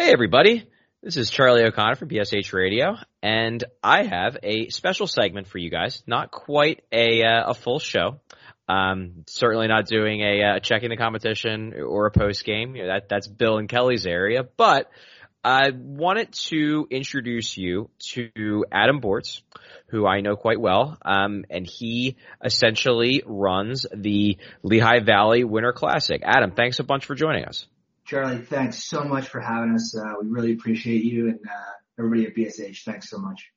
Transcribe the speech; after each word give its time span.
Hey, 0.00 0.12
everybody. 0.12 0.64
This 1.02 1.16
is 1.16 1.28
Charlie 1.28 1.64
O'Connor 1.64 1.96
from 1.96 2.08
BSH 2.08 2.52
Radio, 2.52 2.94
and 3.20 3.64
I 3.82 4.04
have 4.04 4.36
a 4.44 4.68
special 4.68 5.08
segment 5.08 5.48
for 5.48 5.58
you 5.58 5.70
guys. 5.70 6.04
Not 6.06 6.30
quite 6.30 6.84
a 6.92 7.24
uh, 7.24 7.50
a 7.50 7.54
full 7.54 7.80
show. 7.80 8.20
Um, 8.68 9.24
certainly 9.26 9.66
not 9.66 9.86
doing 9.86 10.20
a 10.20 10.42
uh, 10.44 10.60
checking 10.60 10.90
the 10.90 10.96
competition 10.96 11.74
or 11.74 12.06
a 12.06 12.12
post 12.12 12.44
game. 12.44 12.76
You 12.76 12.82
know, 12.82 12.92
that 12.92 13.08
that's 13.08 13.26
Bill 13.26 13.58
and 13.58 13.68
Kelly's 13.68 14.06
area. 14.06 14.44
But 14.44 14.88
I 15.42 15.72
wanted 15.74 16.32
to 16.46 16.86
introduce 16.92 17.56
you 17.56 17.90
to 18.12 18.66
Adam 18.70 19.00
Bortz, 19.00 19.40
who 19.88 20.06
I 20.06 20.20
know 20.20 20.36
quite 20.36 20.60
well, 20.60 20.96
um, 21.02 21.44
and 21.50 21.66
he 21.68 22.18
essentially 22.44 23.24
runs 23.26 23.84
the 23.92 24.38
Lehigh 24.62 25.00
Valley 25.00 25.42
Winter 25.42 25.72
Classic. 25.72 26.22
Adam, 26.24 26.52
thanks 26.52 26.78
a 26.78 26.84
bunch 26.84 27.04
for 27.04 27.16
joining 27.16 27.46
us. 27.46 27.66
Charlie, 28.08 28.38
thanks 28.38 28.84
so 28.84 29.04
much 29.04 29.28
for 29.28 29.40
having 29.40 29.74
us. 29.74 29.94
Uh, 29.96 30.14
we 30.22 30.28
really 30.28 30.52
appreciate 30.54 31.04
you 31.04 31.28
and 31.28 31.40
uh, 31.46 31.72
everybody 31.98 32.26
at 32.26 32.34
BSH. 32.34 32.84
Thanks 32.84 33.10
so 33.10 33.18
much. 33.18 33.50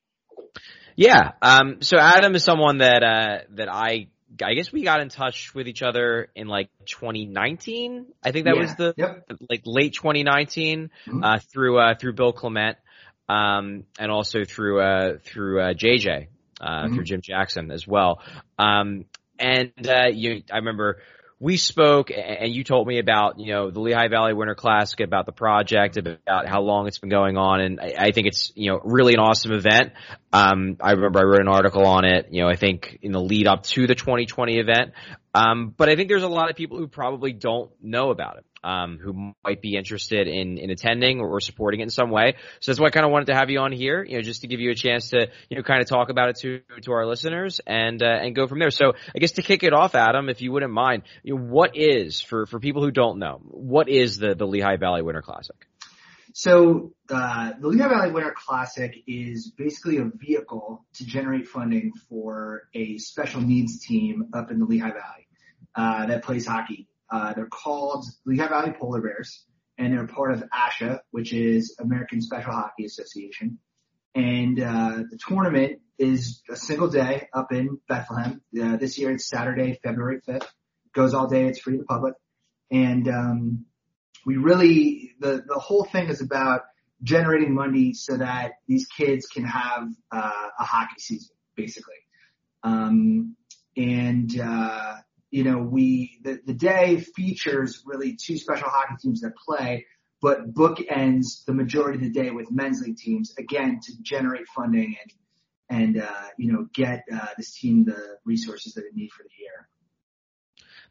Yeah. 0.94 1.32
Um, 1.40 1.80
so 1.80 1.96
Adam 1.98 2.34
is 2.34 2.44
someone 2.44 2.78
that 2.78 3.02
uh, 3.02 3.38
that 3.54 3.68
I 3.72 4.08
I 4.44 4.54
guess 4.54 4.70
we 4.70 4.82
got 4.82 5.00
in 5.00 5.08
touch 5.08 5.54
with 5.54 5.68
each 5.68 5.82
other 5.82 6.28
in 6.34 6.48
like 6.48 6.68
2019. 6.86 8.06
I 8.22 8.32
think 8.32 8.44
that 8.44 8.54
Yeah. 8.56 8.60
was 8.60 8.74
the 8.76 8.94
Yep. 8.96 9.26
like 9.48 9.62
late 9.64 9.94
2019 9.94 10.90
Mhm. 11.06 11.24
uh, 11.24 11.38
through 11.38 11.78
uh, 11.78 11.94
through 11.94 12.12
Bill 12.12 12.32
Clement 12.32 12.76
um, 13.30 13.84
and 13.98 14.10
also 14.10 14.44
through 14.44 14.80
uh, 14.82 15.18
through 15.24 15.60
uh, 15.62 15.72
JJ 15.72 16.28
uh, 16.60 16.84
Mhm. 16.84 16.94
through 16.94 17.04
Jim 17.04 17.20
Jackson 17.22 17.70
as 17.70 17.86
well. 17.86 18.20
Um, 18.58 19.06
and 19.38 19.72
uh, 19.88 20.08
you, 20.12 20.42
I 20.52 20.56
remember 20.58 20.98
we 21.42 21.56
spoke 21.56 22.12
and 22.12 22.54
you 22.54 22.62
told 22.62 22.86
me 22.86 23.00
about 23.00 23.40
you 23.40 23.52
know 23.52 23.68
the 23.72 23.80
Lehigh 23.80 24.06
Valley 24.06 24.32
Winter 24.32 24.54
Classic, 24.54 25.00
about 25.00 25.26
the 25.26 25.32
project, 25.32 25.96
about 25.96 26.48
how 26.48 26.60
long 26.60 26.86
it's 26.86 27.00
been 27.00 27.10
going 27.10 27.36
on, 27.36 27.60
and 27.60 27.80
I, 27.80 28.12
think 28.12 28.28
it's 28.28 28.52
you 28.54 28.70
know 28.70 28.80
really 28.84 29.14
an 29.14 29.18
awesome 29.18 29.50
event. 29.50 29.92
Um, 30.32 30.78
I 30.80 30.92
remember 30.92 31.20
I 31.20 31.24
wrote 31.24 31.40
an 31.40 31.48
article 31.48 31.86
on 31.86 32.04
it, 32.04 32.28
you 32.30 32.42
know, 32.42 32.48
I 32.48 32.56
think 32.56 32.98
in 33.02 33.12
the 33.12 33.20
lead 33.20 33.46
up 33.46 33.64
to 33.64 33.86
the 33.86 33.94
2020 33.94 34.58
event. 34.58 34.92
Um, 35.34 35.74
but 35.76 35.88
I 35.88 35.96
think 35.96 36.08
there's 36.08 36.22
a 36.22 36.28
lot 36.28 36.50
of 36.50 36.56
people 36.56 36.78
who 36.78 36.88
probably 36.88 37.32
don't 37.32 37.70
know 37.82 38.10
about 38.10 38.38
it, 38.38 38.44
um, 38.62 38.98
who 39.02 39.32
might 39.42 39.62
be 39.62 39.76
interested 39.76 40.28
in, 40.28 40.58
in 40.58 40.70
attending 40.70 41.20
or 41.20 41.40
supporting 41.40 41.80
it 41.80 41.84
in 41.84 41.90
some 41.90 42.10
way. 42.10 42.36
So 42.60 42.70
that's 42.70 42.80
why 42.80 42.88
I 42.88 42.90
kind 42.90 43.06
of 43.06 43.12
wanted 43.12 43.26
to 43.26 43.34
have 43.34 43.48
you 43.48 43.58
on 43.60 43.72
here, 43.72 44.04
you 44.04 44.16
know, 44.16 44.22
just 44.22 44.42
to 44.42 44.46
give 44.46 44.60
you 44.60 44.70
a 44.70 44.74
chance 44.74 45.10
to, 45.10 45.28
you 45.48 45.56
know, 45.56 45.62
kind 45.62 45.80
of 45.80 45.88
talk 45.88 46.10
about 46.10 46.30
it 46.30 46.36
to, 46.40 46.60
to 46.82 46.92
our 46.92 47.06
listeners 47.06 47.60
and, 47.66 48.02
uh, 48.02 48.06
and 48.06 48.34
go 48.34 48.46
from 48.46 48.58
there. 48.58 48.70
So 48.70 48.92
I 49.14 49.18
guess 49.18 49.32
to 49.32 49.42
kick 49.42 49.62
it 49.62 49.72
off, 49.72 49.94
Adam, 49.94 50.28
if 50.28 50.42
you 50.42 50.52
wouldn't 50.52 50.72
mind, 50.72 51.04
you 51.22 51.34
know, 51.34 51.42
what 51.42 51.76
is, 51.76 52.20
for, 52.20 52.44
for 52.46 52.58
people 52.60 52.82
who 52.82 52.90
don't 52.90 53.18
know, 53.18 53.40
what 53.42 53.88
is 53.88 54.18
the, 54.18 54.34
the 54.34 54.46
Lehigh 54.46 54.76
Valley 54.76 55.02
Winter 55.02 55.22
Classic? 55.22 55.56
So 56.34 56.92
uh, 57.10 57.52
the 57.60 57.68
Lehigh 57.68 57.88
Valley 57.88 58.10
Winter 58.10 58.34
Classic 58.36 58.94
is 59.06 59.52
basically 59.56 59.98
a 59.98 60.04
vehicle 60.04 60.84
to 60.94 61.04
generate 61.04 61.46
funding 61.46 61.92
for 62.08 62.68
a 62.74 62.96
special 62.98 63.40
needs 63.40 63.84
team 63.84 64.28
up 64.32 64.50
in 64.50 64.58
the 64.58 64.64
Lehigh 64.64 64.92
Valley 64.92 65.28
uh, 65.74 66.06
that 66.06 66.24
plays 66.24 66.46
hockey. 66.46 66.88
Uh, 67.10 67.34
they're 67.34 67.46
called 67.46 68.06
Lehigh 68.24 68.48
Valley 68.48 68.72
Polar 68.72 69.02
Bears, 69.02 69.44
and 69.76 69.92
they're 69.92 70.06
part 70.06 70.32
of 70.32 70.42
ASHA, 70.50 71.00
which 71.10 71.34
is 71.34 71.76
American 71.78 72.22
Special 72.22 72.52
Hockey 72.52 72.86
Association. 72.86 73.58
And 74.14 74.60
uh, 74.60 75.02
the 75.10 75.18
tournament 75.28 75.80
is 75.98 76.42
a 76.50 76.56
single 76.56 76.88
day 76.88 77.28
up 77.34 77.52
in 77.52 77.78
Bethlehem. 77.88 78.40
Uh, 78.58 78.76
this 78.76 78.98
year 78.98 79.12
it's 79.12 79.28
Saturday, 79.28 79.78
February 79.82 80.20
5th. 80.26 80.46
Goes 80.94 81.14
all 81.14 81.26
day. 81.26 81.46
It's 81.46 81.58
free 81.58 81.74
to 81.74 81.78
the 81.78 81.84
public. 81.84 82.14
And 82.70 83.08
um, 83.08 83.64
we 84.24 84.36
really 84.36 85.01
the 85.22 85.42
the 85.46 85.58
whole 85.58 85.84
thing 85.84 86.08
is 86.08 86.20
about 86.20 86.62
generating 87.02 87.54
money 87.54 87.94
so 87.94 88.16
that 88.16 88.52
these 88.68 88.86
kids 88.86 89.26
can 89.26 89.44
have 89.44 89.88
uh, 90.10 90.48
a 90.58 90.64
hockey 90.64 90.98
season, 90.98 91.34
basically. 91.56 91.94
Um, 92.62 93.36
and 93.76 94.38
uh, 94.38 94.96
you 95.30 95.44
know, 95.44 95.58
we 95.58 96.18
the 96.22 96.40
the 96.44 96.54
day 96.54 97.00
features 97.00 97.82
really 97.86 98.16
two 98.16 98.36
special 98.36 98.68
hockey 98.68 98.94
teams 99.00 99.22
that 99.22 99.32
play, 99.36 99.86
but 100.20 100.52
bookends 100.52 101.44
the 101.46 101.54
majority 101.54 101.98
of 101.98 102.12
the 102.12 102.20
day 102.20 102.30
with 102.30 102.50
men's 102.50 102.82
league 102.82 102.98
teams 102.98 103.34
again 103.38 103.80
to 103.82 103.92
generate 104.02 104.46
funding 104.54 104.96
and 105.00 105.12
and 105.80 106.02
uh, 106.02 106.28
you 106.36 106.52
know 106.52 106.66
get 106.74 107.04
uh, 107.12 107.26
this 107.36 107.52
team 107.54 107.84
the 107.84 108.18
resources 108.24 108.74
that 108.74 108.84
it 108.84 108.94
need 108.94 109.10
for 109.10 109.22
the 109.22 109.30
year. 109.38 109.68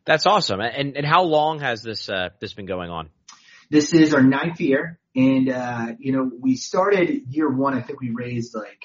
That's 0.03 0.25
awesome. 0.25 0.59
And, 0.61 0.97
and 0.97 1.05
how 1.05 1.23
long 1.23 1.59
has 1.59 1.83
this, 1.83 2.09
uh, 2.09 2.29
this 2.39 2.53
been 2.53 2.65
going 2.65 2.89
on? 2.89 3.09
This 3.71 3.93
is 3.93 4.13
our 4.13 4.21
ninth 4.21 4.59
year, 4.59 4.99
and 5.15 5.47
uh, 5.47 5.87
you 5.97 6.11
know 6.11 6.29
we 6.41 6.57
started 6.57 7.23
year 7.29 7.49
one. 7.49 7.73
I 7.73 7.81
think 7.81 8.01
we 8.01 8.09
raised 8.09 8.53
like 8.53 8.83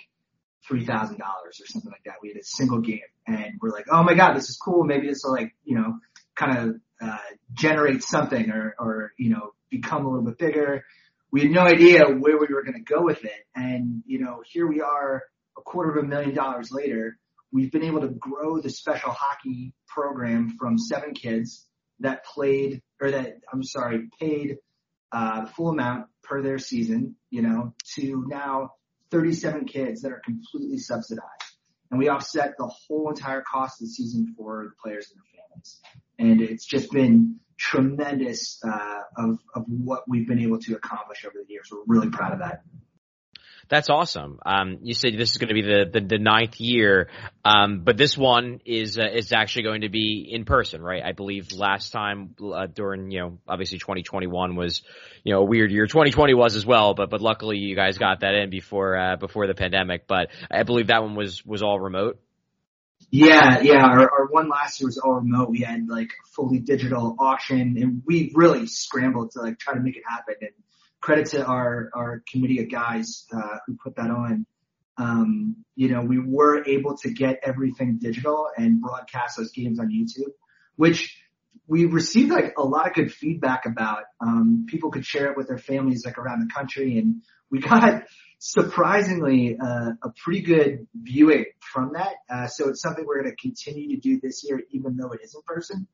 three 0.64 0.86
thousand 0.86 1.18
dollars 1.18 1.60
or 1.60 1.66
something 1.66 1.90
like 1.90 2.04
that. 2.04 2.18
We 2.22 2.28
had 2.28 2.36
a 2.36 2.44
single 2.44 2.80
game, 2.80 3.00
and 3.26 3.54
we're 3.60 3.70
like, 3.70 3.86
oh 3.90 4.04
my 4.04 4.14
god, 4.14 4.36
this 4.36 4.48
is 4.48 4.56
cool. 4.56 4.84
Maybe 4.84 5.08
this 5.08 5.22
will 5.24 5.32
like 5.32 5.56
you 5.64 5.74
know 5.74 5.98
kind 6.36 6.56
of 6.56 6.76
uh, 7.00 7.18
generate 7.52 8.04
something 8.04 8.48
or 8.48 8.76
or 8.78 9.12
you 9.18 9.30
know 9.30 9.54
become 9.70 10.06
a 10.06 10.08
little 10.08 10.24
bit 10.24 10.38
bigger. 10.38 10.84
We 11.32 11.40
had 11.40 11.50
no 11.50 11.62
idea 11.62 12.04
where 12.04 12.38
we 12.38 12.46
were 12.46 12.62
going 12.62 12.84
to 12.84 12.94
go 12.94 13.02
with 13.02 13.24
it, 13.24 13.44
and 13.56 14.04
you 14.06 14.20
know 14.20 14.44
here 14.48 14.68
we 14.68 14.82
are, 14.82 15.24
a 15.58 15.62
quarter 15.62 15.98
of 15.98 16.04
a 16.04 16.06
million 16.06 16.32
dollars 16.32 16.70
later. 16.70 17.18
We've 17.50 17.72
been 17.72 17.82
able 17.82 18.02
to 18.02 18.08
grow 18.08 18.60
the 18.60 18.70
special 18.70 19.10
hockey 19.10 19.74
program 19.88 20.56
from 20.60 20.78
seven 20.78 21.12
kids 21.12 21.66
that 21.98 22.24
played 22.24 22.82
or 23.00 23.10
that 23.10 23.38
I'm 23.52 23.64
sorry 23.64 24.10
paid 24.20 24.58
uh, 25.12 25.42
the 25.42 25.50
full 25.50 25.68
amount 25.68 26.06
per 26.22 26.42
their 26.42 26.58
season, 26.58 27.16
you 27.30 27.42
know, 27.42 27.74
to 27.94 28.24
now 28.28 28.72
37 29.10 29.66
kids 29.66 30.02
that 30.02 30.12
are 30.12 30.20
completely 30.24 30.78
subsidized. 30.78 31.26
And 31.90 31.98
we 31.98 32.08
offset 32.08 32.54
the 32.58 32.66
whole 32.66 33.08
entire 33.10 33.42
cost 33.42 33.80
of 33.80 33.86
the 33.86 33.92
season 33.92 34.34
for 34.36 34.64
the 34.64 34.74
players 34.82 35.10
and 35.10 35.20
their 35.20 35.42
families. 35.42 35.80
And 36.18 36.40
it's 36.40 36.64
just 36.64 36.90
been 36.90 37.36
tremendous, 37.56 38.60
uh, 38.64 39.02
of, 39.16 39.38
of 39.54 39.64
what 39.68 40.02
we've 40.08 40.26
been 40.26 40.40
able 40.40 40.58
to 40.58 40.74
accomplish 40.74 41.24
over 41.24 41.36
the 41.46 41.50
years. 41.50 41.68
We're 41.70 41.84
really 41.86 42.10
proud 42.10 42.32
of 42.32 42.40
that. 42.40 42.62
That's 43.68 43.90
awesome. 43.90 44.38
Um, 44.46 44.78
you 44.82 44.94
said 44.94 45.12
this 45.16 45.32
is 45.32 45.38
going 45.38 45.48
to 45.48 45.54
be 45.54 45.62
the, 45.62 45.90
the, 45.92 46.00
the 46.00 46.18
ninth 46.18 46.60
year, 46.60 47.08
um, 47.44 47.80
but 47.80 47.96
this 47.96 48.16
one 48.16 48.60
is 48.64 48.96
uh, 48.96 49.06
is 49.12 49.32
actually 49.32 49.64
going 49.64 49.80
to 49.80 49.88
be 49.88 50.28
in 50.30 50.44
person, 50.44 50.80
right? 50.80 51.02
I 51.04 51.12
believe 51.12 51.52
last 51.52 51.90
time 51.90 52.36
uh, 52.40 52.66
during 52.66 53.10
you 53.10 53.20
know 53.20 53.38
obviously 53.48 53.78
2021 53.78 54.54
was 54.54 54.82
you 55.24 55.32
know 55.32 55.40
a 55.40 55.44
weird 55.44 55.72
year. 55.72 55.86
2020 55.86 56.34
was 56.34 56.54
as 56.54 56.64
well, 56.64 56.94
but 56.94 57.10
but 57.10 57.20
luckily 57.20 57.58
you 57.58 57.74
guys 57.74 57.98
got 57.98 58.20
that 58.20 58.34
in 58.34 58.50
before 58.50 58.96
uh, 58.96 59.16
before 59.16 59.48
the 59.48 59.54
pandemic. 59.54 60.06
But 60.06 60.28
I 60.48 60.62
believe 60.62 60.86
that 60.86 61.02
one 61.02 61.16
was 61.16 61.44
was 61.44 61.62
all 61.62 61.80
remote. 61.80 62.20
Yeah, 63.10 63.60
yeah. 63.60 63.84
Our, 63.84 64.10
our 64.10 64.26
one 64.30 64.48
last 64.48 64.80
year 64.80 64.88
was 64.88 64.98
all 64.98 65.14
remote. 65.14 65.50
We 65.50 65.60
had 65.60 65.88
like 65.88 66.10
fully 66.34 66.58
digital 66.58 67.16
auction 67.18 67.76
and 67.78 68.02
we 68.04 68.32
really 68.34 68.66
scrambled 68.66 69.32
to 69.32 69.42
like 69.42 69.58
try 69.58 69.74
to 69.74 69.80
make 69.80 69.96
it 69.96 70.02
happen. 70.08 70.34
And 70.40 70.50
credit 71.00 71.26
to 71.30 71.44
our, 71.44 71.90
our 71.94 72.22
committee 72.30 72.60
of 72.60 72.70
guys, 72.70 73.26
uh, 73.32 73.58
who 73.66 73.76
put 73.82 73.96
that 73.96 74.10
on. 74.10 74.46
Um, 74.98 75.56
you 75.74 75.88
know, 75.88 76.00
we 76.00 76.18
were 76.18 76.64
able 76.66 76.96
to 76.98 77.10
get 77.10 77.40
everything 77.42 77.98
digital 78.00 78.48
and 78.56 78.80
broadcast 78.80 79.36
those 79.36 79.52
games 79.52 79.78
on 79.78 79.88
YouTube, 79.88 80.32
which 80.76 81.20
we 81.66 81.84
received 81.84 82.30
like 82.30 82.54
a 82.56 82.62
lot 82.62 82.86
of 82.86 82.94
good 82.94 83.12
feedback 83.12 83.66
about. 83.66 84.04
Um, 84.20 84.66
people 84.68 84.90
could 84.90 85.04
share 85.04 85.30
it 85.30 85.36
with 85.36 85.48
their 85.48 85.58
families 85.58 86.04
like 86.06 86.16
around 86.16 86.40
the 86.40 86.52
country 86.52 86.98
and 86.98 87.22
we 87.50 87.60
got 87.60 88.04
surprisingly 88.38 89.56
uh, 89.62 89.92
a 90.02 90.10
pretty 90.22 90.42
good 90.42 90.86
viewing 90.94 91.46
from 91.60 91.92
that. 91.94 92.14
Uh, 92.30 92.46
so 92.46 92.68
it's 92.68 92.80
something 92.80 93.04
we're 93.06 93.22
going 93.22 93.34
to 93.34 93.36
continue 93.36 93.94
to 93.94 94.00
do 94.00 94.20
this 94.20 94.44
year, 94.44 94.60
even 94.70 94.96
though 94.96 95.10
it 95.12 95.20
is 95.22 95.34
in 95.34 95.40
person. 95.46 95.86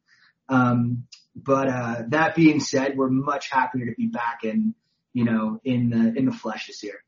Um, 0.48 1.04
but 1.34 1.68
uh, 1.68 2.02
that 2.08 2.34
being 2.34 2.60
said, 2.60 2.96
we're 2.96 3.08
much 3.08 3.48
happier 3.50 3.86
to 3.86 3.94
be 3.96 4.06
back 4.06 4.40
in, 4.44 4.74
you 5.12 5.24
know, 5.24 5.60
in 5.64 5.90
the 5.90 6.18
in 6.18 6.26
the 6.26 6.32
flesh 6.32 6.66
this 6.66 6.82
year. 6.82 7.02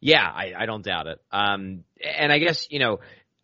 Yeah, 0.00 0.24
I, 0.24 0.52
I 0.58 0.66
don't 0.66 0.84
doubt 0.84 1.06
it. 1.06 1.20
Um, 1.30 1.84
and 2.02 2.32
I 2.32 2.38
guess 2.38 2.66
you 2.70 2.80
know, 2.80 3.00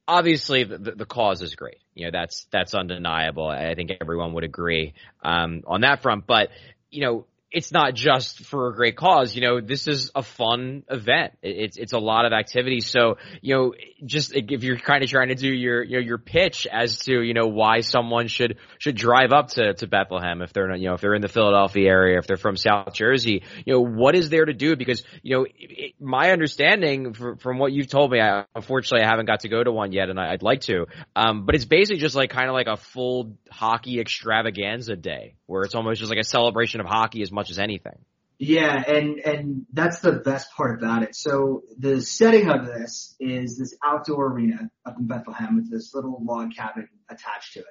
obviously 0.06 0.64
the, 0.64 0.78
the, 0.78 0.92
the 0.92 1.06
cause 1.06 1.42
is 1.42 1.54
great. 1.54 1.78
You 1.94 2.06
know, 2.06 2.10
that's 2.12 2.46
that's 2.50 2.74
undeniable. 2.74 3.46
I 3.46 3.74
think 3.74 3.92
everyone 4.00 4.32
would 4.34 4.44
agree 4.44 4.94
um, 5.22 5.62
on 5.66 5.82
that 5.82 6.02
front. 6.02 6.26
But 6.26 6.48
you 6.90 7.02
know, 7.02 7.26
it's 7.50 7.72
not 7.72 7.94
just 7.94 8.44
for 8.44 8.68
a 8.68 8.74
great 8.74 8.96
cause. 8.96 9.34
You 9.34 9.40
know, 9.40 9.60
this 9.60 9.88
is 9.88 10.10
a 10.14 10.22
fun 10.22 10.84
event. 10.90 11.32
It's 11.42 11.78
it's 11.78 11.94
a 11.94 11.98
lot 11.98 12.26
of 12.26 12.32
activity. 12.32 12.80
So 12.80 13.16
you 13.40 13.54
know, 13.54 13.74
just 14.04 14.34
if 14.34 14.62
you're 14.62 14.78
kind 14.78 15.02
of 15.02 15.08
trying 15.08 15.28
to 15.28 15.34
do 15.34 15.48
your 15.48 15.82
you 15.82 15.96
know 15.96 16.04
your 16.04 16.18
pitch 16.18 16.66
as 16.70 16.98
to 17.00 17.22
you 17.22 17.32
know 17.32 17.46
why 17.46 17.80
someone 17.80 18.28
should 18.28 18.58
should 18.78 18.96
drive 18.96 19.32
up 19.32 19.48
to 19.50 19.72
to 19.74 19.86
Bethlehem 19.86 20.42
if 20.42 20.52
they're 20.52 20.68
not 20.68 20.78
you 20.78 20.88
know 20.88 20.94
if 20.94 21.00
they're 21.00 21.14
in 21.14 21.22
the 21.22 21.28
Philadelphia 21.28 21.88
area 21.88 22.18
if 22.18 22.26
they're 22.26 22.36
from 22.36 22.56
South 22.56 22.92
Jersey, 22.92 23.42
you 23.64 23.72
know 23.72 23.80
what 23.80 24.14
is 24.14 24.28
there 24.28 24.44
to 24.44 24.52
do? 24.52 24.76
Because 24.76 25.02
you 25.22 25.36
know 25.36 25.46
it, 25.58 25.94
my 26.00 26.32
understanding 26.32 27.14
fr 27.14 27.32
from 27.38 27.58
what 27.58 27.72
you've 27.72 27.88
told 27.88 28.10
me, 28.10 28.20
I, 28.20 28.44
unfortunately 28.54 29.06
I 29.06 29.08
haven't 29.08 29.26
got 29.26 29.40
to 29.40 29.48
go 29.48 29.64
to 29.64 29.72
one 29.72 29.92
yet, 29.92 30.10
and 30.10 30.20
I, 30.20 30.32
I'd 30.32 30.42
like 30.42 30.60
to. 30.62 30.86
Um, 31.16 31.46
but 31.46 31.54
it's 31.54 31.64
basically 31.64 32.00
just 32.00 32.14
like 32.14 32.28
kind 32.28 32.48
of 32.48 32.54
like 32.54 32.66
a 32.66 32.76
full 32.76 33.38
hockey 33.50 34.00
extravaganza 34.00 34.96
day 34.96 35.34
where 35.46 35.62
it's 35.62 35.74
almost 35.74 35.98
just 35.98 36.10
like 36.10 36.20
a 36.20 36.24
celebration 36.24 36.80
of 36.80 36.86
hockey 36.86 37.22
as 37.22 37.32
much 37.38 37.50
as 37.50 37.58
anything. 37.58 37.98
Yeah, 38.38 38.82
and 38.86 39.18
and 39.18 39.66
that's 39.72 39.98
the 40.00 40.12
best 40.12 40.52
part 40.56 40.78
about 40.78 41.02
it. 41.02 41.16
So 41.16 41.62
the 41.76 42.00
setting 42.00 42.50
of 42.50 42.66
this 42.66 43.16
is 43.18 43.58
this 43.58 43.76
outdoor 43.84 44.28
arena 44.28 44.70
up 44.84 44.96
in 44.98 45.06
Bethlehem 45.06 45.56
with 45.56 45.70
this 45.70 45.92
little 45.92 46.18
log 46.22 46.54
cabin 46.54 46.88
attached 47.08 47.54
to 47.54 47.60
it. 47.60 47.66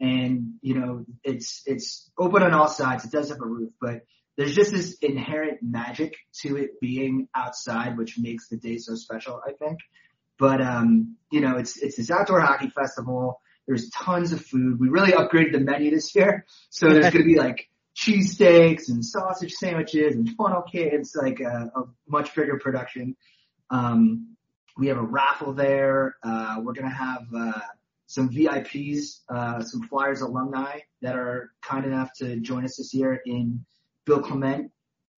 And 0.00 0.54
you 0.62 0.74
know, 0.78 1.04
it's 1.24 1.62
it's 1.66 2.10
open 2.18 2.42
on 2.42 2.54
all 2.54 2.68
sides. 2.68 3.04
It 3.04 3.10
does 3.10 3.28
have 3.28 3.40
a 3.42 3.46
roof, 3.46 3.72
but 3.80 4.02
there's 4.38 4.54
just 4.54 4.72
this 4.72 4.96
inherent 5.02 5.58
magic 5.62 6.16
to 6.42 6.56
it 6.56 6.80
being 6.80 7.28
outside, 7.34 7.98
which 7.98 8.18
makes 8.18 8.48
the 8.48 8.56
day 8.56 8.78
so 8.78 8.94
special, 8.94 9.42
I 9.46 9.52
think. 9.52 9.80
But 10.38 10.62
um, 10.62 11.16
you 11.30 11.40
know, 11.42 11.58
it's 11.58 11.76
it's 11.76 11.96
this 11.96 12.10
outdoor 12.10 12.40
hockey 12.40 12.70
festival. 12.70 13.42
There's 13.66 13.90
tons 13.90 14.32
of 14.32 14.40
food. 14.40 14.80
We 14.80 14.88
really 14.88 15.12
upgraded 15.12 15.52
the 15.52 15.60
menu 15.60 15.90
this 15.90 16.14
year, 16.14 16.46
so 16.70 16.88
there's 16.88 17.12
going 17.12 17.24
to 17.24 17.24
be 17.24 17.38
like 17.38 17.68
cheesesteaks 17.98 18.88
and 18.88 19.04
sausage 19.04 19.52
sandwiches 19.54 20.14
and 20.14 20.30
funnel 20.36 20.62
cake. 20.62 20.92
It's 20.92 21.16
like 21.16 21.40
a, 21.40 21.70
a 21.74 21.82
much 22.06 22.34
bigger 22.34 22.58
production. 22.58 23.16
Um, 23.70 24.36
we 24.76 24.86
have 24.86 24.98
a 24.98 25.02
raffle 25.02 25.52
there. 25.52 26.16
Uh, 26.22 26.56
we're 26.62 26.74
gonna 26.74 26.90
have 26.90 27.26
uh, 27.36 27.60
some 28.06 28.30
VIPs, 28.30 29.20
uh, 29.28 29.62
some 29.62 29.82
Flyers 29.88 30.20
alumni 30.20 30.78
that 31.02 31.16
are 31.16 31.50
kind 31.60 31.84
enough 31.84 32.10
to 32.18 32.38
join 32.40 32.64
us 32.64 32.76
this 32.76 32.94
year 32.94 33.20
in 33.26 33.64
Bill 34.06 34.20
Clement, 34.20 34.70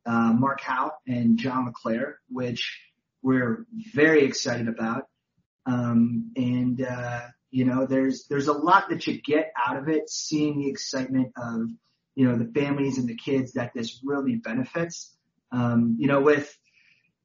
uh, 0.06 0.32
Mark 0.32 0.60
Howe, 0.62 0.92
and 1.06 1.38
John 1.38 1.66
LeClair, 1.66 2.18
which 2.28 2.80
we're 3.22 3.66
very 3.92 4.24
excited 4.24 4.68
about. 4.68 5.04
Um, 5.66 6.32
and 6.36 6.80
uh, 6.80 7.20
you 7.50 7.66
know, 7.66 7.84
there's 7.84 8.26
there's 8.28 8.48
a 8.48 8.54
lot 8.54 8.88
that 8.88 9.06
you 9.06 9.20
get 9.20 9.52
out 9.54 9.76
of 9.76 9.88
it, 9.88 10.08
seeing 10.08 10.58
the 10.58 10.70
excitement 10.70 11.32
of 11.36 11.68
you 12.20 12.28
know 12.28 12.36
the 12.36 12.52
families 12.52 12.98
and 12.98 13.08
the 13.08 13.16
kids 13.16 13.54
that 13.54 13.72
this 13.74 14.00
really 14.04 14.34
benefits. 14.34 15.16
Um, 15.50 15.96
you 15.98 16.06
know, 16.06 16.20
with 16.20 16.54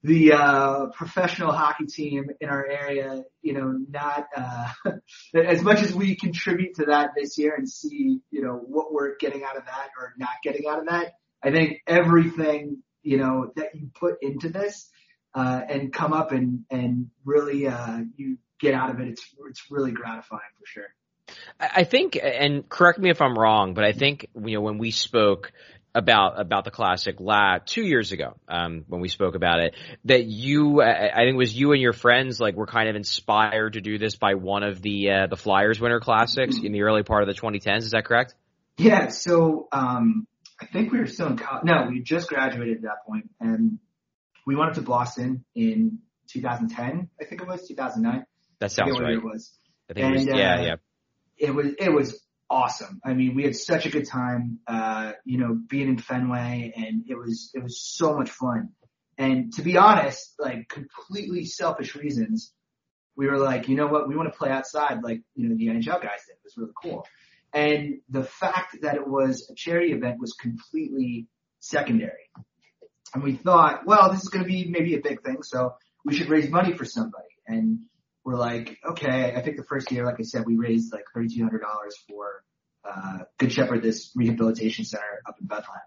the 0.03 0.31
uh, 0.31 0.85
professional 0.93 1.51
hockey 1.51 1.87
team 1.87 2.29
in 2.39 2.47
our 2.47 2.65
area, 2.65 3.23
you 3.41 3.53
know, 3.53 3.77
not 3.89 4.27
uh, 4.33 4.69
as 5.35 5.61
much 5.61 5.81
as 5.81 5.93
we 5.93 6.15
contribute 6.15 6.75
to 6.75 6.85
that 6.85 7.09
this 7.13 7.37
year 7.37 7.55
and 7.57 7.69
see, 7.69 8.21
you 8.31 8.41
know, 8.41 8.53
what 8.53 8.93
we're 8.93 9.17
getting 9.17 9.43
out 9.43 9.57
of 9.57 9.65
that 9.65 9.89
or 9.99 10.13
not 10.17 10.29
getting 10.41 10.65
out 10.65 10.79
of 10.79 10.85
that. 10.85 11.11
I 11.43 11.51
think 11.51 11.81
everything, 11.85 12.81
you 13.03 13.17
know, 13.17 13.51
that 13.57 13.75
you 13.75 13.89
put 13.93 14.23
into 14.23 14.47
this 14.47 14.89
uh, 15.33 15.59
and 15.67 15.91
come 15.91 16.13
up 16.13 16.31
and 16.31 16.63
and 16.71 17.07
really 17.25 17.67
uh, 17.67 17.99
you 18.15 18.37
get 18.61 18.73
out 18.73 18.91
of 18.91 19.01
it. 19.01 19.09
It's 19.09 19.27
it's 19.49 19.69
really 19.69 19.91
gratifying 19.91 20.41
for 20.57 20.65
sure. 20.65 20.87
I 21.59 21.83
think, 21.83 22.17
and 22.21 22.67
correct 22.67 22.99
me 22.99 23.09
if 23.09 23.21
I'm 23.21 23.37
wrong, 23.37 23.73
but 23.73 23.83
I 23.83 23.91
think 23.91 24.27
you 24.35 24.55
know 24.55 24.61
when 24.61 24.77
we 24.77 24.91
spoke 24.91 25.51
about 25.95 26.39
about 26.39 26.65
the 26.65 26.71
classic 26.71 27.21
la 27.21 27.57
two 27.65 27.81
years 27.81 28.11
ago 28.11 28.35
um, 28.49 28.83
when 28.89 28.99
we 28.99 29.07
spoke 29.07 29.33
about 29.33 29.61
it 29.61 29.75
that 30.03 30.25
you 30.25 30.81
I 30.81 31.13
think 31.15 31.29
it 31.29 31.37
was 31.37 31.55
you 31.55 31.71
and 31.71 31.81
your 31.81 31.93
friends 31.93 32.37
like 32.37 32.55
were 32.55 32.67
kind 32.67 32.89
of 32.89 32.97
inspired 32.97 33.73
to 33.73 33.81
do 33.81 33.97
this 33.97 34.17
by 34.17 34.33
one 34.33 34.63
of 34.63 34.81
the 34.81 35.09
uh, 35.09 35.27
the 35.27 35.37
Flyers 35.37 35.79
Winter 35.79 36.01
Classics 36.01 36.57
in 36.61 36.73
the 36.73 36.81
early 36.81 37.03
part 37.03 37.23
of 37.23 37.33
the 37.33 37.41
2010s. 37.41 37.79
Is 37.79 37.91
that 37.91 38.03
correct? 38.03 38.35
Yeah. 38.77 39.07
So 39.07 39.69
um, 39.71 40.27
I 40.59 40.65
think 40.65 40.91
we 40.91 40.99
were 40.99 41.07
still 41.07 41.27
in 41.27 41.37
college. 41.37 41.63
No, 41.63 41.87
we 41.89 42.01
just 42.01 42.27
graduated 42.27 42.77
at 42.77 42.83
that 42.83 43.05
point, 43.07 43.29
and 43.39 43.79
we 44.45 44.55
went 44.55 44.69
up 44.69 44.75
to 44.75 44.81
Boston 44.81 45.45
in 45.55 45.99
2010. 46.27 47.09
I 47.19 47.25
think 47.25 47.41
it 47.41 47.47
was 47.47 47.67
2009. 47.67 48.25
That 48.59 48.71
sounds 48.71 48.99
right. 48.99 49.13
It 49.13 49.23
was. 49.23 49.51
I 49.89 49.93
think 49.93 50.05
and, 50.05 50.15
it 50.15 50.17
was. 50.17 50.39
Yeah, 50.39 50.55
uh, 50.55 50.61
yeah. 50.61 50.75
It 51.37 51.53
was. 51.53 51.67
It 51.79 51.91
was 51.91 52.21
awesome. 52.49 53.01
I 53.03 53.13
mean, 53.13 53.35
we 53.35 53.43
had 53.43 53.55
such 53.55 53.85
a 53.85 53.89
good 53.89 54.07
time, 54.07 54.59
uh, 54.67 55.13
you 55.25 55.37
know, 55.37 55.57
being 55.67 55.89
in 55.89 55.97
Fenway 55.97 56.73
and 56.75 57.03
it 57.07 57.15
was, 57.15 57.51
it 57.53 57.63
was 57.63 57.81
so 57.81 58.15
much 58.15 58.29
fun. 58.29 58.69
And 59.17 59.53
to 59.53 59.61
be 59.61 59.77
honest, 59.77 60.35
like 60.39 60.67
completely 60.69 61.45
selfish 61.45 61.95
reasons, 61.95 62.51
we 63.15 63.27
were 63.27 63.37
like, 63.37 63.69
you 63.69 63.75
know 63.75 63.87
what, 63.87 64.07
we 64.07 64.15
want 64.15 64.31
to 64.31 64.37
play 64.37 64.49
outside 64.49 65.01
like, 65.03 65.21
you 65.35 65.49
know, 65.49 65.55
the 65.55 65.67
NHL 65.67 66.01
guys 66.01 66.25
did. 66.27 66.33
It 66.33 66.43
was 66.43 66.57
really 66.57 66.73
cool. 66.81 67.07
And 67.53 68.01
the 68.09 68.23
fact 68.23 68.81
that 68.81 68.95
it 68.95 69.07
was 69.07 69.49
a 69.49 69.55
charity 69.55 69.93
event 69.93 70.19
was 70.19 70.33
completely 70.33 71.27
secondary. 71.61 72.29
And 73.13 73.23
we 73.23 73.35
thought, 73.35 73.85
well, 73.85 74.11
this 74.11 74.23
is 74.23 74.29
going 74.29 74.43
to 74.43 74.47
be 74.47 74.65
maybe 74.65 74.95
a 74.95 75.01
big 75.01 75.23
thing, 75.23 75.41
so 75.41 75.75
we 76.03 76.13
should 76.13 76.29
raise 76.29 76.49
money 76.49 76.73
for 76.73 76.83
somebody. 76.83 77.29
And 77.47 77.85
we're 78.25 78.35
like, 78.35 78.79
okay, 78.83 79.33
I 79.35 79.41
think 79.41 79.55
the 79.55 79.63
first 79.63 79.91
year, 79.91 80.03
like 80.03 80.19
I 80.19 80.23
said, 80.23 80.45
we 80.45 80.57
raised 80.57 80.91
like 80.91 81.03
$3,200 81.15 81.59
for, 82.09 82.43
uh, 82.83 83.19
Good 83.37 83.51
Shepherd, 83.51 83.83
this 83.83 84.11
rehabilitation 84.15 84.83
center 84.83 85.21
up 85.27 85.35
in 85.39 85.45
Bethlehem. 85.45 85.81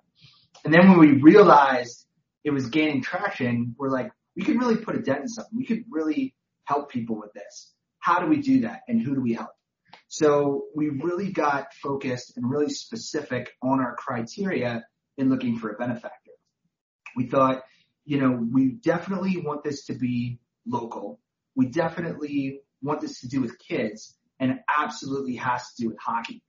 And 0.64 0.73
then 0.73 0.88
when 0.88 0.99
we 0.99 1.20
realized 1.20 2.06
it 2.44 2.50
was 2.50 2.69
gaining 2.70 3.02
traction, 3.02 3.75
we're 3.76 3.90
like, 3.90 4.12
we 4.37 4.44
could 4.44 4.56
really 4.56 4.76
put 4.76 4.94
a 4.94 5.00
dent 5.00 5.23
in 5.23 5.29
something. 5.29 5.56
We 5.56 5.67
could 5.67 5.85
really 5.90 6.35
help 6.64 6.90
people 6.90 7.19
with 7.19 7.32
this. 7.32 7.73
How 7.99 8.20
do 8.20 8.29
we 8.29 8.40
do 8.40 8.61
that? 8.61 8.82
And 8.87 9.02
who 9.02 9.14
do 9.17 9.20
we 9.20 9.35
help? 9.35 9.50
So 10.06 10.67
we 10.76 10.90
really 10.90 11.32
got 11.32 11.75
focused 11.75 12.37
and 12.37 12.49
really 12.49 12.70
specific 12.70 13.50
on 13.62 13.81
our 13.81 13.96
criteria 13.96 14.85
in 15.17 15.29
looking 15.29 15.58
for 15.58 15.70
a 15.70 15.76
benefactor. 15.76 16.31
We 17.17 17.26
thought, 17.26 17.62
you 18.05 18.20
know, 18.20 18.31
we 18.31 18.69
definitely 18.69 19.38
want 19.38 19.64
this 19.64 19.87
to 19.87 19.94
be 19.94 20.38
local 20.67 21.19
we 21.58 21.66
definitely 21.66 22.60
want 22.81 23.00
this 23.00 23.20
to 23.20 23.28
do 23.28 23.40
with 23.40 23.58
kids 23.58 24.16
and 24.38 24.60
absolutely 24.78 25.34
has 25.34 25.62
to 25.75 25.82
do 25.82 25.88
with 25.88 25.99
hockey. 25.99 26.40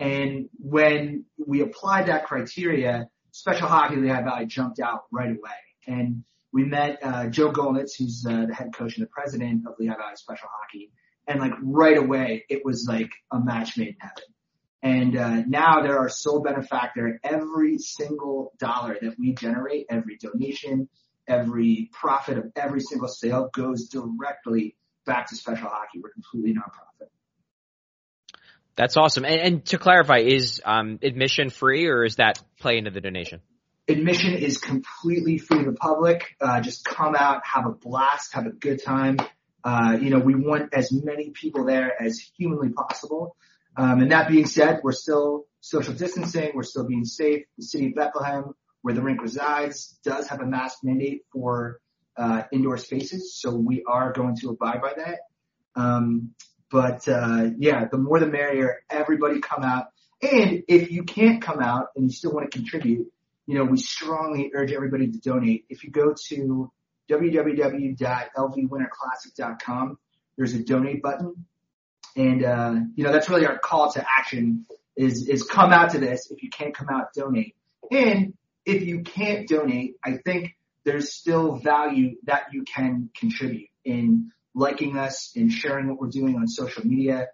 And 0.00 0.48
when 0.58 1.24
we 1.38 1.60
applied 1.62 2.06
that 2.06 2.26
criteria, 2.26 3.08
Special 3.30 3.68
Hockey 3.68 3.94
Lehigh 3.94 4.24
Valley 4.24 4.46
jumped 4.46 4.80
out 4.80 5.04
right 5.12 5.30
away. 5.30 5.60
And 5.86 6.24
we 6.52 6.64
met 6.64 6.98
uh, 7.00 7.28
Joe 7.28 7.52
Golnitz, 7.52 7.92
who's 7.96 8.26
uh, 8.28 8.46
the 8.46 8.54
head 8.54 8.74
coach 8.74 8.96
and 8.96 9.06
the 9.06 9.10
president 9.10 9.68
of 9.68 9.74
Lehigh 9.78 9.94
Valley 9.94 10.16
Special 10.16 10.48
Hockey. 10.60 10.90
And 11.28 11.38
like 11.38 11.52
right 11.62 11.96
away, 11.96 12.44
it 12.48 12.62
was 12.64 12.86
like 12.88 13.10
a 13.32 13.38
match 13.38 13.78
made 13.78 13.88
in 13.88 13.96
heaven. 14.00 14.24
And 14.82 15.16
uh, 15.16 15.42
now 15.46 15.82
they're 15.82 15.98
our 15.98 16.08
sole 16.08 16.40
benefactor. 16.40 17.20
Every 17.22 17.78
single 17.78 18.52
dollar 18.58 18.96
that 19.00 19.14
we 19.16 19.32
generate, 19.32 19.86
every 19.90 20.18
donation, 20.18 20.88
every 21.28 21.90
profit 21.92 22.38
of 22.38 22.52
every 22.56 22.80
single 22.80 23.08
sale 23.08 23.50
goes 23.52 23.88
directly 23.88 24.76
back 25.04 25.28
to 25.28 25.36
special 25.36 25.68
hockey. 25.68 26.00
We're 26.02 26.10
completely 26.10 26.54
nonprofit. 26.54 27.08
That's 28.76 28.96
awesome. 28.96 29.24
And, 29.24 29.40
and 29.40 29.64
to 29.66 29.78
clarify, 29.78 30.18
is 30.18 30.60
um, 30.64 30.98
admission 31.02 31.50
free 31.50 31.86
or 31.86 32.04
is 32.04 32.16
that 32.16 32.42
play 32.60 32.76
into 32.78 32.90
the 32.90 33.00
donation? 33.00 33.40
Admission 33.88 34.34
is 34.34 34.58
completely 34.58 35.38
free 35.38 35.64
to 35.64 35.70
the 35.70 35.76
public. 35.76 36.34
Uh, 36.40 36.60
just 36.60 36.84
come 36.84 37.14
out, 37.14 37.42
have 37.46 37.66
a 37.66 37.70
blast, 37.70 38.34
have 38.34 38.46
a 38.46 38.50
good 38.50 38.82
time. 38.84 39.16
Uh, 39.64 39.96
you 40.00 40.10
know, 40.10 40.18
we 40.18 40.34
want 40.34 40.74
as 40.74 40.92
many 40.92 41.30
people 41.30 41.64
there 41.64 42.00
as 42.00 42.20
humanly 42.36 42.68
possible. 42.70 43.36
Um, 43.76 44.00
and 44.00 44.12
that 44.12 44.28
being 44.28 44.46
said, 44.46 44.80
we're 44.82 44.92
still 44.92 45.46
social 45.60 45.94
distancing. 45.94 46.52
We're 46.54 46.62
still 46.62 46.86
being 46.86 47.04
safe. 47.04 47.44
The 47.56 47.64
city 47.64 47.88
of 47.88 47.94
Bethlehem 47.94 48.54
where 48.86 48.94
the 48.94 49.02
rink 49.02 49.20
resides 49.20 49.98
does 50.04 50.28
have 50.28 50.40
a 50.40 50.46
mask 50.46 50.78
mandate 50.84 51.22
for 51.32 51.80
uh, 52.16 52.44
indoor 52.52 52.78
spaces, 52.78 53.34
so 53.34 53.52
we 53.52 53.82
are 53.82 54.12
going 54.12 54.36
to 54.36 54.50
abide 54.50 54.80
by 54.80 54.92
that. 54.96 55.18
Um, 55.74 56.36
but 56.70 57.08
uh, 57.08 57.50
yeah, 57.58 57.86
the 57.90 57.98
more 57.98 58.20
the 58.20 58.28
merrier. 58.28 58.84
Everybody 58.88 59.40
come 59.40 59.64
out, 59.64 59.86
and 60.22 60.62
if 60.68 60.92
you 60.92 61.02
can't 61.02 61.42
come 61.42 61.58
out 61.58 61.88
and 61.96 62.04
you 62.04 62.12
still 62.12 62.32
want 62.32 62.48
to 62.48 62.56
contribute, 62.56 63.12
you 63.48 63.58
know, 63.58 63.64
we 63.64 63.76
strongly 63.76 64.52
urge 64.54 64.70
everybody 64.70 65.10
to 65.10 65.18
donate. 65.18 65.64
If 65.68 65.82
you 65.82 65.90
go 65.90 66.14
to 66.28 66.70
www.lvwinterclassic.com, 67.10 69.98
there's 70.36 70.54
a 70.54 70.62
donate 70.62 71.02
button, 71.02 71.44
and 72.14 72.44
uh, 72.44 72.76
you 72.94 73.02
know 73.02 73.10
that's 73.10 73.28
really 73.28 73.46
our 73.46 73.58
call 73.58 73.90
to 73.94 74.06
action 74.16 74.64
is 74.96 75.28
is 75.28 75.42
come 75.42 75.72
out 75.72 75.90
to 75.90 75.98
this. 75.98 76.30
If 76.30 76.44
you 76.44 76.50
can't 76.50 76.72
come 76.72 76.88
out, 76.88 77.14
donate. 77.14 77.56
And 77.90 78.34
if 78.66 78.82
you 78.82 79.02
can't 79.02 79.48
donate, 79.48 79.94
I 80.04 80.18
think 80.24 80.56
there's 80.84 81.14
still 81.14 81.56
value 81.56 82.16
that 82.24 82.48
you 82.52 82.64
can 82.64 83.10
contribute 83.16 83.68
in 83.84 84.32
liking 84.54 84.98
us, 84.98 85.32
in 85.34 85.48
sharing 85.48 85.88
what 85.88 86.00
we're 86.00 86.08
doing 86.08 86.36
on 86.36 86.48
social 86.48 86.84
media. 86.84 87.28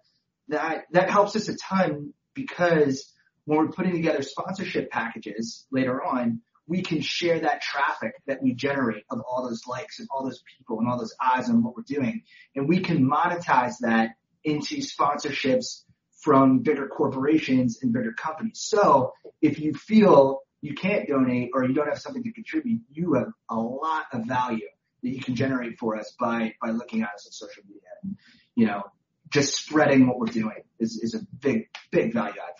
That, 0.49 0.83
that 0.91 1.09
helps 1.09 1.35
us 1.35 1.49
a 1.49 1.55
ton 1.55 2.13
because 2.33 3.11
when 3.45 3.57
we're 3.57 3.71
putting 3.71 3.93
together 3.93 4.21
sponsorship 4.21 4.91
packages 4.91 5.65
later 5.71 6.03
on, 6.03 6.41
we 6.67 6.81
can 6.81 7.01
share 7.01 7.41
that 7.41 7.61
traffic 7.61 8.13
that 8.27 8.41
we 8.41 8.53
generate 8.53 9.03
of 9.09 9.19
all 9.29 9.47
those 9.47 9.63
likes 9.67 9.99
and 9.99 10.07
all 10.11 10.23
those 10.23 10.41
people 10.57 10.79
and 10.79 10.87
all 10.87 10.97
those 10.97 11.15
eyes 11.21 11.49
on 11.49 11.63
what 11.63 11.75
we're 11.75 11.83
doing. 11.83 12.23
And 12.55 12.69
we 12.69 12.79
can 12.79 13.09
monetize 13.09 13.79
that 13.81 14.11
into 14.43 14.77
sponsorships 14.77 15.83
from 16.21 16.59
bigger 16.59 16.87
corporations 16.87 17.79
and 17.81 17.91
bigger 17.91 18.13
companies. 18.13 18.61
So 18.61 19.13
if 19.41 19.59
you 19.59 19.73
feel 19.73 20.42
you 20.63 20.73
can't 20.73 21.07
donate 21.07 21.51
or 21.53 21.65
you 21.65 21.73
don't 21.73 21.89
have 21.89 21.99
something 21.99 22.23
to 22.23 22.31
contribute, 22.31 22.81
you 22.89 23.13
have 23.13 23.27
a 23.49 23.55
lot 23.55 24.05
of 24.13 24.25
value 24.25 24.67
that 25.03 25.09
you 25.09 25.19
can 25.19 25.35
generate 25.35 25.77
for 25.77 25.97
us 25.97 26.15
by, 26.17 26.55
by 26.61 26.69
looking 26.71 27.01
at 27.01 27.09
us 27.09 27.27
on 27.27 27.31
social 27.33 27.63
media. 27.67 27.81
And, 28.01 28.17
you 28.55 28.65
know, 28.65 28.83
just 29.29 29.55
spreading 29.55 30.07
what 30.07 30.19
we're 30.19 30.27
doing 30.27 30.63
is, 30.79 30.97
is 31.03 31.15
a 31.15 31.19
big, 31.39 31.67
big 31.91 32.13
value 32.13 32.39
add. 32.39 32.53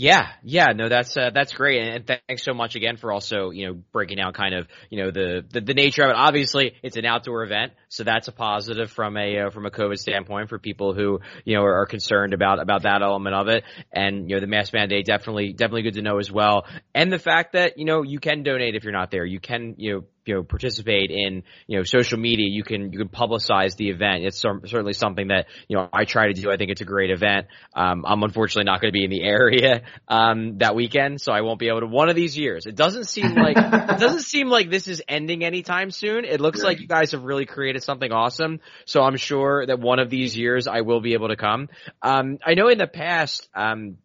Yeah, 0.00 0.28
yeah, 0.42 0.68
no, 0.74 0.88
that's 0.88 1.14
uh, 1.14 1.28
that's 1.28 1.52
great, 1.52 1.82
and 1.82 2.06
thanks 2.06 2.42
so 2.42 2.54
much 2.54 2.74
again 2.74 2.96
for 2.96 3.12
also 3.12 3.50
you 3.50 3.66
know 3.66 3.82
breaking 3.92 4.16
down 4.16 4.32
kind 4.32 4.54
of 4.54 4.66
you 4.88 5.02
know 5.02 5.10
the, 5.10 5.44
the 5.46 5.60
the, 5.60 5.74
nature 5.74 6.02
of 6.02 6.08
it. 6.08 6.16
Obviously, 6.16 6.72
it's 6.82 6.96
an 6.96 7.04
outdoor 7.04 7.42
event, 7.44 7.74
so 7.90 8.02
that's 8.02 8.26
a 8.26 8.32
positive 8.32 8.90
from 8.90 9.18
a 9.18 9.40
uh, 9.40 9.50
from 9.50 9.66
a 9.66 9.70
COVID 9.70 9.98
standpoint 9.98 10.48
for 10.48 10.58
people 10.58 10.94
who 10.94 11.20
you 11.44 11.54
know 11.54 11.64
are, 11.64 11.82
are, 11.82 11.84
concerned 11.84 12.32
about 12.32 12.62
about 12.62 12.84
that 12.84 13.02
element 13.02 13.36
of 13.36 13.48
it. 13.48 13.62
And 13.92 14.30
you 14.30 14.36
know 14.36 14.40
the 14.40 14.46
mask 14.46 14.72
mandate 14.72 15.04
definitely 15.04 15.52
definitely 15.52 15.82
good 15.82 15.94
to 15.96 16.02
know 16.02 16.16
as 16.16 16.32
well, 16.32 16.64
and 16.94 17.12
the 17.12 17.18
fact 17.18 17.52
that 17.52 17.76
you 17.76 17.84
know 17.84 18.00
you 18.00 18.20
can 18.20 18.42
donate 18.42 18.76
if 18.76 18.84
you're 18.84 18.94
not 18.94 19.10
there, 19.10 19.26
you 19.26 19.38
can 19.38 19.74
you 19.76 19.92
know 19.92 20.04
you 20.30 20.36
know 20.36 20.42
participate 20.44 21.10
in 21.10 21.42
you 21.66 21.76
know 21.76 21.82
social 21.82 22.16
media 22.16 22.46
you 22.48 22.62
can 22.62 22.92
you 22.92 22.98
can 22.98 23.08
publicize 23.08 23.74
the 23.74 23.90
event. 23.90 24.22
It's 24.24 24.38
certainly 24.38 24.92
something 24.92 25.28
that 25.28 25.46
you 25.66 25.76
know 25.76 25.88
I 25.92 26.04
try 26.04 26.28
to 26.28 26.32
do. 26.32 26.52
I 26.52 26.56
think 26.56 26.70
it's 26.70 26.80
a 26.80 26.84
great 26.84 27.10
event. 27.10 27.48
Um, 27.74 28.04
I'm 28.06 28.22
unfortunately 28.22 28.70
not 28.70 28.80
going 28.80 28.92
to 28.92 28.96
be 28.96 29.04
in 29.04 29.10
the 29.10 29.24
area 29.24 29.82
um, 30.06 30.58
that 30.58 30.76
weekend 30.76 31.20
so 31.20 31.32
I 31.32 31.40
won't 31.40 31.58
be 31.58 31.66
able 31.66 31.80
to 31.80 31.86
one 31.86 32.08
of 32.08 32.14
these 32.14 32.38
years. 32.38 32.66
It 32.66 32.76
doesn't 32.76 33.08
seem 33.08 33.34
like 33.34 33.56
it 33.56 33.98
doesn't 33.98 34.22
seem 34.22 34.48
like 34.48 34.70
this 34.70 34.86
is 34.86 35.02
ending 35.08 35.42
anytime 35.42 35.90
soon. 35.90 36.24
It 36.24 36.40
looks 36.40 36.62
like 36.62 36.78
you 36.78 36.86
guys 36.86 37.10
have 37.10 37.24
really 37.24 37.44
created 37.44 37.82
something 37.82 38.12
awesome 38.12 38.60
so 38.86 39.02
I'm 39.02 39.16
sure 39.16 39.66
that 39.66 39.80
one 39.80 39.98
of 39.98 40.10
these 40.10 40.36
years 40.36 40.68
I 40.68 40.82
will 40.82 41.00
be 41.00 41.14
able 41.14 41.28
to 41.28 41.36
come. 41.36 41.68
Um, 42.02 42.38
I 42.46 42.54
know 42.54 42.68
in 42.68 42.78
the 42.78 42.86
past 42.86 43.48
um, 43.54 43.96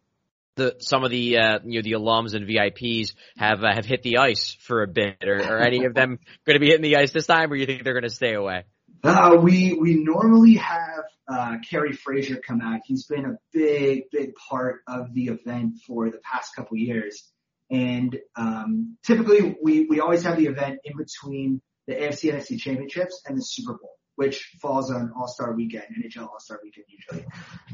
the 0.56 0.76
some 0.80 1.04
of 1.04 1.10
the 1.10 1.38
uh, 1.38 1.58
you 1.64 1.80
know 1.80 1.82
the 1.82 1.92
alums 1.92 2.34
and 2.34 2.46
VIPs 2.46 3.12
have 3.36 3.62
uh, 3.62 3.72
have 3.72 3.86
hit 3.86 4.02
the 4.02 4.18
ice 4.18 4.56
for 4.60 4.82
a 4.82 4.88
bit, 4.88 5.22
or, 5.24 5.36
or 5.36 5.58
any 5.58 5.84
of 5.84 5.94
them 5.94 6.18
going 6.46 6.56
to 6.56 6.60
be 6.60 6.66
hitting 6.66 6.82
the 6.82 6.96
ice 6.96 7.12
this 7.12 7.26
time, 7.26 7.52
or 7.52 7.56
you 7.56 7.66
think 7.66 7.84
they're 7.84 7.92
going 7.92 8.02
to 8.02 8.10
stay 8.10 8.34
away? 8.34 8.64
Uh, 9.04 9.36
we 9.40 9.74
we 9.74 9.94
normally 9.94 10.54
have 10.54 11.04
uh, 11.28 11.56
Kerry 11.70 11.92
Frazier 11.92 12.36
come 12.36 12.60
out. 12.60 12.80
He's 12.84 13.06
been 13.06 13.24
a 13.24 13.36
big 13.52 14.04
big 14.10 14.34
part 14.34 14.80
of 14.88 15.12
the 15.14 15.26
event 15.26 15.74
for 15.86 16.10
the 16.10 16.18
past 16.18 16.56
couple 16.56 16.76
years, 16.76 17.30
and 17.70 18.18
um, 18.34 18.96
typically 19.04 19.56
we 19.62 19.86
we 19.86 20.00
always 20.00 20.24
have 20.24 20.36
the 20.36 20.46
event 20.46 20.80
in 20.84 20.96
between 20.96 21.60
the 21.86 21.94
AFC 21.94 22.32
NFC 22.32 22.58
championships 22.58 23.22
and 23.26 23.36
the 23.36 23.42
Super 23.42 23.74
Bowl, 23.74 23.96
which 24.16 24.56
falls 24.60 24.90
on 24.90 25.12
All 25.16 25.28
Star 25.28 25.52
Weekend, 25.52 25.84
NHL 26.00 26.22
All 26.22 26.40
Star 26.40 26.58
Weekend 26.62 26.86
usually. 26.88 27.26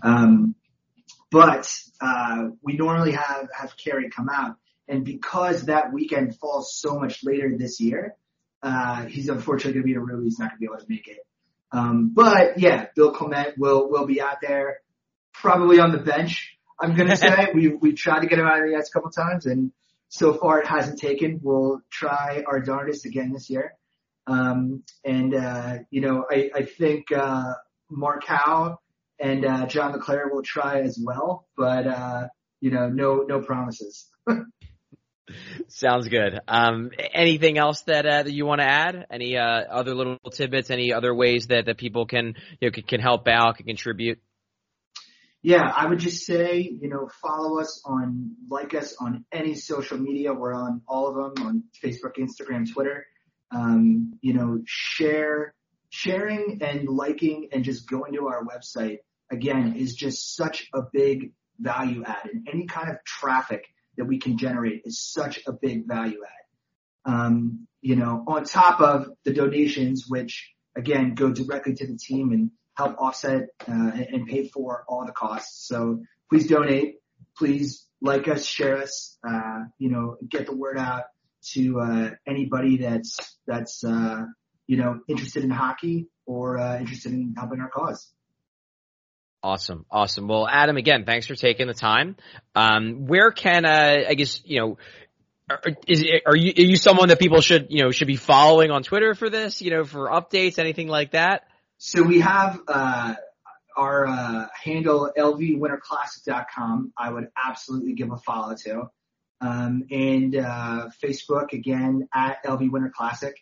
Um, 0.02 0.54
but 1.32 1.74
uh, 2.00 2.48
we 2.62 2.74
normally 2.74 3.12
have 3.12 3.48
have 3.58 3.74
Kerry 3.76 4.10
come 4.10 4.28
out, 4.28 4.56
and 4.86 5.02
because 5.04 5.64
that 5.64 5.92
weekend 5.92 6.36
falls 6.36 6.76
so 6.76 6.98
much 6.98 7.24
later 7.24 7.56
this 7.56 7.80
year, 7.80 8.14
uh, 8.62 9.06
he's 9.06 9.30
unfortunately 9.30 9.72
going 9.72 9.82
to 9.82 9.86
be 9.86 9.92
in 9.92 9.96
a 9.96 10.00
room. 10.00 10.24
He's 10.24 10.38
not 10.38 10.50
going 10.50 10.56
to 10.56 10.60
be 10.60 10.66
able 10.66 10.78
to 10.78 10.86
make 10.88 11.08
it. 11.08 11.18
Um, 11.72 12.12
but 12.14 12.58
yeah, 12.58 12.86
Bill 12.94 13.12
Clement 13.12 13.56
will 13.56 13.90
will 13.90 14.06
be 14.06 14.20
out 14.20 14.42
there, 14.42 14.80
probably 15.32 15.80
on 15.80 15.90
the 15.90 15.98
bench. 15.98 16.58
I'm 16.78 16.94
going 16.94 17.08
to 17.08 17.16
say 17.16 17.48
we 17.54 17.68
we 17.68 17.94
tried 17.94 18.20
to 18.20 18.26
get 18.26 18.38
him 18.38 18.46
out 18.46 18.62
of 18.62 18.68
the 18.68 18.76
ice 18.76 18.90
a 18.90 18.92
couple 18.92 19.10
times, 19.10 19.46
and 19.46 19.72
so 20.10 20.34
far 20.34 20.60
it 20.60 20.66
hasn't 20.66 20.98
taken. 20.98 21.40
We'll 21.42 21.80
try 21.90 22.44
our 22.46 22.60
darndest 22.60 23.06
again 23.06 23.32
this 23.32 23.48
year. 23.48 23.74
Um, 24.26 24.84
and 25.02 25.34
uh, 25.34 25.78
you 25.88 26.02
know, 26.02 26.26
I 26.30 26.50
I 26.54 26.64
think 26.66 27.10
uh, 27.10 27.54
Mark 27.88 28.22
Howe 28.24 28.81
and 29.22 29.46
uh, 29.46 29.66
John 29.66 29.92
LeClair 29.92 30.28
will 30.30 30.42
try 30.42 30.80
as 30.80 30.98
well, 31.02 31.46
but 31.56 31.86
uh, 31.86 32.28
you 32.60 32.70
know, 32.70 32.88
no 32.88 33.24
no 33.26 33.40
promises. 33.40 34.08
Sounds 35.68 36.08
good. 36.08 36.40
Um, 36.48 36.90
anything 37.14 37.56
else 37.56 37.82
that 37.82 38.04
uh, 38.04 38.24
that 38.24 38.32
you 38.32 38.44
want 38.44 38.60
to 38.60 38.66
add? 38.66 39.06
Any 39.10 39.36
uh, 39.36 39.42
other 39.42 39.94
little 39.94 40.18
tidbits? 40.32 40.70
Any 40.70 40.92
other 40.92 41.14
ways 41.14 41.46
that, 41.46 41.66
that 41.66 41.78
people 41.78 42.06
can 42.06 42.34
you 42.60 42.68
know 42.68 42.72
can, 42.72 42.82
can 42.82 43.00
help 43.00 43.28
out, 43.28 43.56
can 43.56 43.66
contribute? 43.66 44.20
Yeah, 45.44 45.72
I 45.74 45.86
would 45.86 45.98
just 45.98 46.24
say, 46.24 46.60
you 46.60 46.88
know, 46.88 47.08
follow 47.20 47.58
us 47.58 47.82
on, 47.84 48.36
like 48.48 48.74
us 48.74 48.94
on 49.00 49.24
any 49.32 49.56
social 49.56 49.98
media. 49.98 50.32
We're 50.32 50.54
on 50.54 50.82
all 50.86 51.08
of 51.08 51.34
them 51.34 51.44
on 51.44 51.64
Facebook, 51.82 52.16
Instagram, 52.16 52.72
Twitter. 52.72 53.06
Um, 53.50 54.14
you 54.20 54.34
know, 54.34 54.60
share, 54.64 55.52
sharing 55.90 56.60
and 56.62 56.88
liking 56.88 57.48
and 57.52 57.64
just 57.64 57.90
going 57.90 58.12
to 58.12 58.28
our 58.28 58.44
website 58.44 58.98
again, 59.32 59.74
is 59.76 59.94
just 59.94 60.36
such 60.36 60.68
a 60.74 60.82
big 60.92 61.32
value 61.58 62.04
add. 62.04 62.28
And 62.32 62.48
any 62.52 62.66
kind 62.66 62.90
of 62.90 62.96
traffic 63.04 63.64
that 63.96 64.04
we 64.04 64.18
can 64.18 64.38
generate 64.38 64.82
is 64.84 65.00
such 65.00 65.40
a 65.46 65.52
big 65.52 65.88
value 65.88 66.20
add. 66.24 67.10
Um, 67.12 67.66
you 67.80 67.96
know, 67.96 68.24
on 68.28 68.44
top 68.44 68.80
of 68.80 69.08
the 69.24 69.32
donations, 69.32 70.04
which 70.08 70.52
again 70.76 71.14
go 71.14 71.32
directly 71.32 71.74
to 71.74 71.86
the 71.86 71.96
team 71.96 72.32
and 72.32 72.50
help 72.76 72.96
offset 72.98 73.48
uh, 73.68 73.90
and 74.12 74.26
pay 74.26 74.48
for 74.48 74.84
all 74.88 75.04
the 75.04 75.12
costs. 75.12 75.66
So 75.66 76.02
please 76.30 76.46
donate. 76.46 76.96
Please 77.36 77.86
like 78.00 78.28
us, 78.28 78.44
share 78.44 78.78
us. 78.78 79.18
Uh, 79.26 79.64
you 79.78 79.90
know, 79.90 80.16
get 80.28 80.46
the 80.46 80.56
word 80.56 80.78
out 80.78 81.04
to 81.52 81.80
uh, 81.80 82.10
anybody 82.26 82.78
that's 82.78 83.36
that's 83.46 83.82
uh, 83.84 84.22
you 84.66 84.76
know 84.76 85.00
interested 85.08 85.42
in 85.44 85.50
hockey 85.50 86.08
or 86.26 86.58
uh, 86.58 86.78
interested 86.78 87.12
in 87.12 87.34
helping 87.36 87.60
our 87.60 87.68
cause. 87.68 88.12
Awesome, 89.42 89.86
awesome. 89.90 90.28
Well, 90.28 90.46
Adam, 90.48 90.76
again, 90.76 91.04
thanks 91.04 91.26
for 91.26 91.34
taking 91.34 91.66
the 91.66 91.74
time. 91.74 92.16
Um, 92.54 93.06
where 93.06 93.32
can 93.32 93.64
uh, 93.64 94.04
I 94.08 94.14
guess 94.14 94.40
you 94.44 94.60
know? 94.60 94.78
Are, 95.50 95.60
is 95.88 96.04
are 96.24 96.36
you 96.36 96.52
are 96.56 96.68
you 96.68 96.76
someone 96.76 97.08
that 97.08 97.18
people 97.18 97.40
should 97.40 97.66
you 97.70 97.82
know 97.82 97.90
should 97.90 98.06
be 98.06 98.16
following 98.16 98.70
on 98.70 98.84
Twitter 98.84 99.14
for 99.14 99.28
this? 99.28 99.60
You 99.60 99.72
know, 99.72 99.84
for 99.84 100.08
updates, 100.08 100.60
anything 100.60 100.86
like 100.86 101.10
that? 101.10 101.42
So 101.78 102.04
we 102.04 102.20
have 102.20 102.60
uh, 102.68 103.14
our 103.76 104.06
uh, 104.06 104.46
handle 104.62 105.10
lvwinterclassic.com. 105.18 106.92
I 106.96 107.10
would 107.10 107.26
absolutely 107.36 107.94
give 107.94 108.12
a 108.12 108.18
follow 108.18 108.54
to, 108.64 108.90
um, 109.40 109.82
and 109.90 110.36
uh, 110.36 110.88
Facebook 111.02 111.52
again 111.52 112.08
at 112.14 112.44
LV 112.44 112.70
Winter 112.70 112.92
Classic 112.94 113.34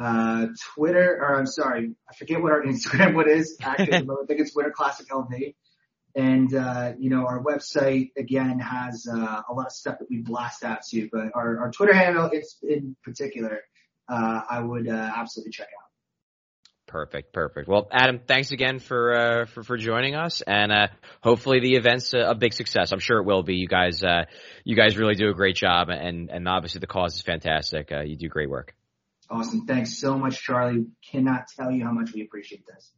uh, 0.00 0.46
Twitter, 0.74 1.18
or 1.20 1.38
I'm 1.38 1.46
sorry, 1.46 1.92
I 2.08 2.14
forget 2.14 2.42
what 2.42 2.52
our 2.52 2.62
Instagram 2.64 3.14
what 3.14 3.28
is. 3.28 3.56
Actually, 3.60 3.94
I 3.94 4.26
think 4.26 4.40
it's 4.40 4.54
Winter 4.56 4.72
Classic 4.74 5.06
LV. 5.08 5.54
And, 6.16 6.52
uh, 6.54 6.94
you 6.98 7.08
know, 7.08 7.26
our 7.26 7.40
website 7.40 8.10
again 8.18 8.58
has, 8.58 9.06
uh, 9.08 9.42
a 9.48 9.52
lot 9.52 9.66
of 9.66 9.72
stuff 9.72 9.98
that 10.00 10.10
we 10.10 10.22
blast 10.22 10.64
out 10.64 10.82
to, 10.90 11.08
but 11.12 11.28
our, 11.34 11.60
our 11.60 11.70
Twitter 11.70 11.94
handle 11.94 12.28
it's 12.32 12.56
in 12.62 12.96
particular, 13.04 13.60
uh, 14.08 14.40
I 14.50 14.60
would, 14.60 14.88
uh, 14.88 15.12
absolutely 15.16 15.52
check 15.52 15.68
out. 15.68 15.86
Perfect, 16.88 17.32
perfect. 17.32 17.68
Well, 17.68 17.86
Adam, 17.92 18.18
thanks 18.26 18.50
again 18.50 18.80
for 18.80 19.14
uh, 19.14 19.44
for 19.44 19.62
for 19.62 19.76
joining 19.76 20.16
us, 20.16 20.40
and 20.40 20.72
uh, 20.72 20.88
hopefully 21.22 21.60
the 21.60 21.76
event's 21.76 22.12
a, 22.14 22.30
a, 22.30 22.34
big 22.34 22.52
success. 22.52 22.90
I'm 22.90 22.98
sure 22.98 23.18
it 23.18 23.24
will 23.24 23.44
be. 23.44 23.54
You 23.54 23.68
guys, 23.68 24.02
uh, 24.02 24.24
you 24.64 24.74
guys 24.74 24.98
really 24.98 25.14
do 25.14 25.28
a 25.28 25.32
great 25.32 25.54
job, 25.54 25.88
and 25.88 26.30
and 26.30 26.48
obviously 26.48 26.80
the 26.80 26.88
cause 26.88 27.14
is 27.14 27.22
fantastic. 27.22 27.92
Uh, 27.92 28.00
you 28.00 28.16
do 28.16 28.28
great 28.28 28.50
work. 28.50 28.74
Awesome. 29.30 29.64
Thanks 29.64 29.98
so 29.98 30.18
much, 30.18 30.42
Charlie. 30.42 30.86
Cannot 31.10 31.46
tell 31.56 31.70
you 31.70 31.84
how 31.84 31.92
much 31.92 32.12
we 32.12 32.22
appreciate 32.22 32.64
this. 32.66 32.92